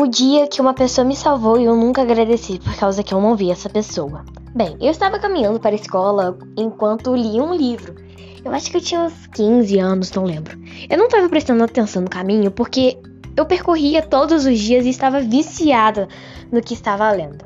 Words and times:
o 0.00 0.08
dia 0.08 0.48
que 0.48 0.62
uma 0.62 0.72
pessoa 0.72 1.04
me 1.04 1.14
salvou 1.14 1.60
e 1.60 1.64
eu 1.64 1.76
nunca 1.76 2.00
agradeci 2.00 2.58
por 2.58 2.74
causa 2.76 3.02
que 3.02 3.12
eu 3.12 3.20
não 3.20 3.36
vi 3.36 3.50
essa 3.50 3.68
pessoa. 3.68 4.24
Bem, 4.54 4.74
eu 4.80 4.90
estava 4.90 5.18
caminhando 5.18 5.60
para 5.60 5.72
a 5.72 5.74
escola 5.74 6.38
enquanto 6.56 7.14
li 7.14 7.38
um 7.38 7.54
livro. 7.54 7.94
Eu 8.42 8.52
acho 8.52 8.70
que 8.70 8.78
eu 8.78 8.80
tinha 8.80 9.02
uns 9.02 9.26
15 9.26 9.78
anos, 9.78 10.10
não 10.12 10.24
lembro. 10.24 10.58
Eu 10.88 10.96
não 10.96 11.04
estava 11.04 11.28
prestando 11.28 11.62
atenção 11.62 12.00
no 12.00 12.08
caminho 12.08 12.50
porque 12.50 12.98
eu 13.36 13.44
percorria 13.44 14.00
todos 14.00 14.46
os 14.46 14.58
dias 14.58 14.86
e 14.86 14.88
estava 14.88 15.20
viciada 15.20 16.08
no 16.50 16.62
que 16.62 16.72
estava 16.72 17.10
lendo. 17.10 17.44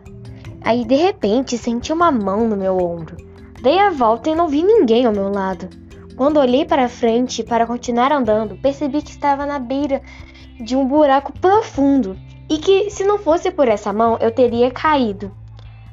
Aí, 0.62 0.84
de 0.84 0.95
repente, 0.95 1.59
senti 1.59 1.93
uma 1.93 2.12
mão 2.12 2.48
no 2.48 2.57
meu 2.57 2.79
ombro. 2.79 3.16
Dei 3.62 3.80
a 3.80 3.91
volta 3.91 4.30
e 4.30 4.34
não 4.34 4.46
vi 4.46 4.62
ninguém 4.62 5.07
ao 5.07 5.12
meu 5.12 5.29
lado. 5.29 5.68
Quando 6.16 6.39
olhei 6.39 6.64
para 6.64 6.89
frente 6.89 7.43
para 7.43 7.66
continuar 7.66 8.12
andando, 8.12 8.57
percebi 8.57 9.02
que 9.02 9.11
estava 9.11 9.44
na 9.44 9.58
beira 9.58 10.00
de 10.61 10.77
um 10.77 10.86
buraco 10.86 11.32
profundo 11.41 12.16
e 12.48 12.58
que, 12.58 12.90
se 12.90 13.04
não 13.04 13.18
fosse 13.18 13.50
por 13.50 13.68
essa 13.68 13.93
mão, 13.93 14.18
eu 14.21 14.30
teria 14.30 14.71
caído. 14.71 15.32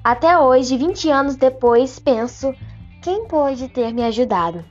Até 0.04 0.38
hoje, 0.38 0.78
20 0.78 1.10
anos 1.10 1.36
depois, 1.36 2.00
penso: 2.00 2.54
quem 3.02 3.26
pode 3.26 3.68
ter 3.68 3.94
me 3.94 4.04
ajudado? 4.04 4.64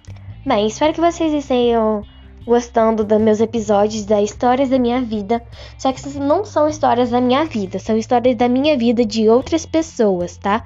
Bem, 0.45 0.67
espero 0.67 0.93
que 0.93 1.01
vocês 1.01 1.33
estejam 1.33 2.03
gostando 2.45 3.05
dos 3.05 3.21
meus 3.21 3.41
episódios 3.41 4.05
das 4.05 4.31
histórias 4.31 4.71
da 4.71 4.79
minha 4.79 5.01
vida. 5.01 5.43
Só 5.79 5.93
que 5.93 6.19
não 6.19 6.45
são 6.45 6.69
histórias 6.69 7.11
da 7.11 7.21
minha 7.21 7.45
vida, 7.45 7.79
são 7.79 7.97
histórias 7.97 8.37
da 8.37 8.49
minha 8.49 8.77
vida 8.77 9.05
de 9.05 9.29
outras 9.29 9.67
pessoas, 9.67 10.37
tá? 10.37 10.65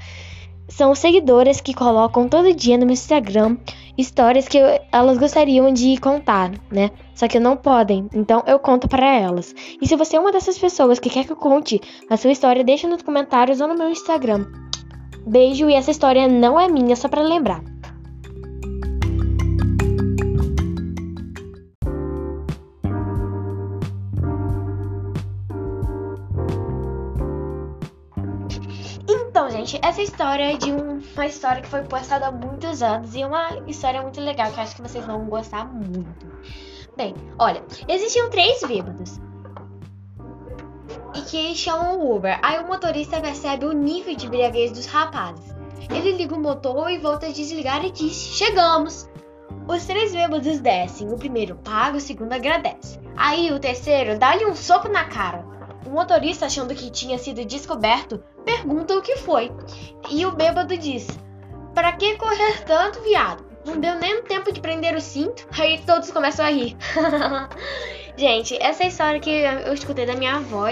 São 0.68 0.94
seguidoras 0.94 1.60
que 1.60 1.74
colocam 1.74 2.28
todo 2.28 2.54
dia 2.54 2.78
no 2.78 2.86
meu 2.86 2.94
Instagram 2.94 3.56
histórias 3.96 4.48
que 4.48 4.58
eu, 4.58 4.66
elas 4.92 5.18
gostariam 5.18 5.72
de 5.72 5.96
contar, 5.98 6.52
né? 6.70 6.90
Só 7.14 7.28
que 7.28 7.38
não 7.38 7.56
podem, 7.56 8.08
então 8.14 8.42
eu 8.46 8.58
conto 8.58 8.88
para 8.88 9.06
elas. 9.06 9.54
E 9.80 9.86
se 9.86 9.96
você 9.96 10.16
é 10.16 10.20
uma 10.20 10.32
dessas 10.32 10.58
pessoas 10.58 10.98
que 10.98 11.10
quer 11.10 11.24
que 11.24 11.32
eu 11.32 11.36
conte 11.36 11.80
a 12.10 12.16
sua 12.16 12.32
história, 12.32 12.64
deixa 12.64 12.88
nos 12.88 13.02
comentários 13.02 13.60
ou 13.60 13.68
no 13.68 13.74
meu 13.76 13.88
Instagram. 13.88 14.46
Beijo 15.26 15.70
e 15.70 15.74
essa 15.74 15.90
história 15.90 16.28
não 16.28 16.58
é 16.60 16.68
minha, 16.68 16.96
só 16.96 17.08
para 17.08 17.22
lembrar. 17.22 17.73
Então, 29.34 29.50
gente, 29.50 29.80
essa 29.82 30.00
história 30.00 30.54
é 30.54 30.56
de 30.56 30.70
um, 30.70 31.02
uma 31.12 31.26
história 31.26 31.60
que 31.60 31.66
foi 31.66 31.82
postada 31.82 32.28
há 32.28 32.30
muitos 32.30 32.80
anos 32.84 33.16
e 33.16 33.22
é 33.22 33.26
uma 33.26 33.64
história 33.66 34.00
muito 34.00 34.20
legal 34.20 34.52
que 34.52 34.60
eu 34.60 34.62
acho 34.62 34.76
que 34.76 34.82
vocês 34.82 35.04
vão 35.04 35.24
gostar 35.24 35.64
muito. 35.64 36.24
Bem, 36.96 37.16
olha, 37.36 37.60
existiam 37.88 38.30
três 38.30 38.62
bêbados 38.62 39.20
e 41.16 41.20
que 41.22 41.52
chamam 41.56 41.98
o 41.98 42.14
Uber. 42.14 42.38
Aí 42.42 42.60
o 42.62 42.68
motorista 42.68 43.20
percebe 43.20 43.66
o 43.66 43.72
nível 43.72 44.14
de 44.14 44.26
embriaguez 44.26 44.70
dos 44.70 44.86
rapazes. 44.86 45.52
Ele 45.90 46.12
liga 46.12 46.36
o 46.36 46.40
motor 46.40 46.88
e 46.88 46.98
volta 46.98 47.26
a 47.26 47.32
desligar 47.32 47.84
e 47.84 47.90
diz: 47.90 48.14
Chegamos! 48.14 49.10
Os 49.66 49.84
três 49.84 50.12
bêbados 50.12 50.60
descem. 50.60 51.12
O 51.12 51.18
primeiro 51.18 51.56
paga, 51.56 51.96
o 51.96 52.00
segundo 52.00 52.34
agradece. 52.34 53.00
Aí 53.16 53.50
o 53.50 53.58
terceiro 53.58 54.16
dá-lhe 54.16 54.46
um 54.46 54.54
soco 54.54 54.88
na 54.88 55.06
cara. 55.06 55.44
O 55.84 55.90
motorista, 55.90 56.46
achando 56.46 56.72
que 56.72 56.88
tinha 56.88 57.18
sido 57.18 57.44
descoberto, 57.44 58.22
pergunta 58.44 58.96
o 58.96 59.02
que 59.02 59.16
foi. 59.16 59.50
E 60.10 60.24
o 60.24 60.32
bêbado 60.32 60.76
diz: 60.76 61.06
Para 61.74 61.92
que 61.92 62.16
correr 62.16 62.64
tanto, 62.64 63.00
viado? 63.02 63.44
Não 63.64 63.80
deu 63.80 63.94
nem 63.94 64.22
tempo 64.22 64.52
de 64.52 64.60
prender 64.60 64.94
o 64.94 65.00
cinto. 65.00 65.46
Aí 65.58 65.80
todos 65.86 66.10
começam 66.10 66.44
a 66.44 66.50
rir. 66.50 66.76
Gente, 68.16 68.56
essa 68.62 68.84
é 68.84 68.88
história 68.88 69.18
que 69.18 69.30
eu 69.30 69.72
escutei 69.72 70.06
da 70.06 70.14
minha 70.14 70.36
avó. 70.36 70.66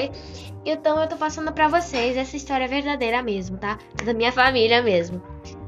Então 0.65 1.01
eu 1.01 1.09
tô 1.09 1.17
passando 1.17 1.53
para 1.53 1.69
vocês 1.69 2.17
essa 2.17 2.37
história 2.37 2.69
verdadeira 2.69 3.23
mesmo, 3.23 3.57
tá? 3.59 3.79
Da 4.05 4.15
minha 4.15 4.31
família 4.31 4.83
mesmo. 4.83 5.21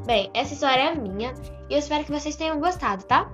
Bem, 0.07 0.31
essa 0.34 0.55
história 0.55 0.83
é 0.83 0.95
minha 0.95 1.34
e 1.69 1.75
eu 1.75 1.78
espero 1.78 2.05
que 2.05 2.12
vocês 2.12 2.37
tenham 2.37 2.61
gostado, 2.61 3.03
tá? 3.05 3.31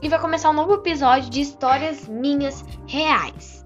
E 0.00 0.08
vai 0.08 0.20
começar 0.20 0.50
um 0.50 0.54
novo 0.54 0.74
episódio 0.74 1.28
de 1.28 1.40
histórias 1.40 2.06
minhas 2.08 2.64
reais. 2.86 3.57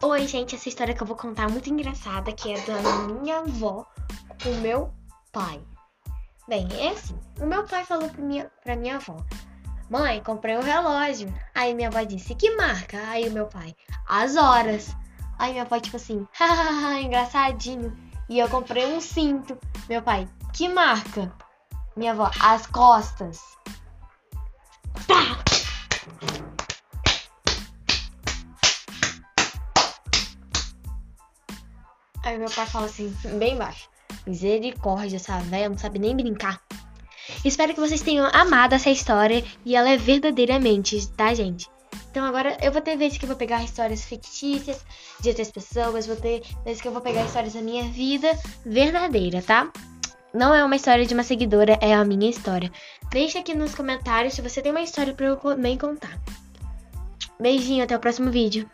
Oi, 0.00 0.28
gente, 0.28 0.54
essa 0.54 0.68
história 0.68 0.94
que 0.94 1.02
eu 1.02 1.06
vou 1.06 1.16
contar 1.16 1.44
é 1.44 1.48
muito 1.48 1.68
engraçada, 1.68 2.32
que 2.32 2.52
é 2.52 2.60
da 2.60 2.80
minha 3.08 3.40
avó 3.40 3.84
com 4.40 4.50
o 4.50 4.60
meu 4.60 4.94
pai. 5.32 5.60
Bem, 6.46 6.68
é 6.78 6.90
assim, 6.90 7.18
o 7.40 7.44
meu 7.44 7.64
pai 7.64 7.84
falou 7.84 8.08
pra 8.08 8.22
minha, 8.22 8.48
pra 8.62 8.76
minha 8.76 8.94
avó, 8.96 9.16
Mãe, 9.90 10.22
comprei 10.22 10.56
um 10.56 10.62
relógio. 10.62 11.34
Aí 11.52 11.74
minha 11.74 11.88
avó 11.88 12.00
disse, 12.02 12.34
que 12.36 12.54
marca? 12.54 12.96
Aí 13.08 13.28
o 13.28 13.32
meu 13.32 13.46
pai, 13.46 13.74
as 14.06 14.36
horas. 14.36 14.94
Aí 15.36 15.50
minha 15.50 15.64
avó, 15.64 15.80
tipo 15.80 15.96
assim, 15.96 16.28
hahaha, 16.32 17.00
engraçadinho. 17.00 17.96
E 18.28 18.38
eu 18.38 18.48
comprei 18.48 18.86
um 18.86 19.00
cinto. 19.00 19.58
Meu 19.88 20.00
pai, 20.00 20.28
que 20.52 20.68
marca? 20.68 21.32
Minha 21.96 22.12
avó, 22.12 22.30
as 22.40 22.66
costas. 22.68 23.40
Tá! 25.08 25.47
Aí 32.28 32.36
meu 32.36 32.50
pai 32.50 32.66
fala 32.66 32.84
assim, 32.84 33.10
bem 33.38 33.56
baixo. 33.56 33.88
Misericórdia, 34.26 35.16
essa 35.16 35.38
velha 35.38 35.70
não 35.70 35.78
sabe 35.78 35.98
nem 35.98 36.14
brincar. 36.14 36.60
Espero 37.42 37.72
que 37.72 37.80
vocês 37.80 38.02
tenham 38.02 38.28
amado 38.34 38.74
essa 38.74 38.90
história 38.90 39.42
e 39.64 39.74
ela 39.74 39.88
é 39.88 39.96
verdadeiramente, 39.96 41.08
tá, 41.12 41.32
gente? 41.32 41.66
Então 42.10 42.26
agora 42.26 42.58
eu 42.60 42.70
vou 42.70 42.82
ter 42.82 42.98
vezes 42.98 43.16
que 43.16 43.24
eu 43.24 43.28
vou 43.28 43.36
pegar 43.36 43.64
histórias 43.64 44.04
fictícias 44.04 44.84
de 45.20 45.30
outras 45.30 45.50
pessoas, 45.50 46.06
vou 46.06 46.16
ter 46.16 46.42
vezes 46.66 46.82
que 46.82 46.88
eu 46.88 46.92
vou 46.92 47.00
pegar 47.00 47.24
histórias 47.24 47.54
da 47.54 47.62
minha 47.62 47.84
vida 47.84 48.38
verdadeira, 48.62 49.40
tá? 49.40 49.72
Não 50.34 50.54
é 50.54 50.62
uma 50.62 50.76
história 50.76 51.06
de 51.06 51.14
uma 51.14 51.22
seguidora, 51.22 51.78
é 51.80 51.94
a 51.94 52.04
minha 52.04 52.28
história. 52.28 52.70
Deixa 53.10 53.38
aqui 53.38 53.54
nos 53.54 53.74
comentários 53.74 54.34
se 54.34 54.42
você 54.42 54.60
tem 54.60 54.70
uma 54.70 54.82
história 54.82 55.14
para 55.14 55.24
eu 55.24 55.36
também 55.36 55.78
contar. 55.78 56.20
Beijinho, 57.40 57.84
até 57.84 57.96
o 57.96 58.00
próximo 58.00 58.30
vídeo. 58.30 58.68